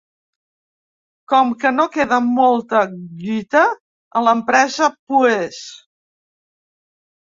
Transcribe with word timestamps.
Com 1.33 1.51
que 1.65 1.73
no 1.75 1.85
queda 1.99 2.19
molta 2.31 2.83
guita 2.97 3.65
a 3.71 4.27
l'empresa, 4.27 4.93
pues... 5.15 5.65